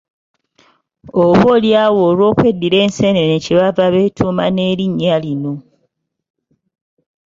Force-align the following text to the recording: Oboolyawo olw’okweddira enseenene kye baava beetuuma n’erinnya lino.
Oboolyawo 1.23 1.99
olw’okweddira 2.09 2.77
enseenene 2.85 3.35
kye 3.43 3.53
baava 3.59 3.85
beetuuma 3.93 4.45
n’erinnya 4.49 5.15
lino. 5.23 5.53